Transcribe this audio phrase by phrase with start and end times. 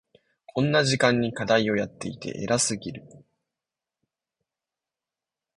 [0.47, 3.07] こんな時間に課題をやっていて偉すぎる。